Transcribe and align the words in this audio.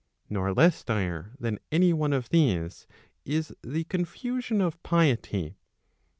Nor 0.31 0.51
less 0.55 0.83
dire 0.83 1.33
than 1.39 1.59
any 1.71 1.93
one 1.93 2.11
of 2.11 2.29
these 2.29 2.87
is 3.23 3.55
the 3.61 3.83
confusion 3.83 4.59
of 4.59 4.81
piety. 4.81 5.59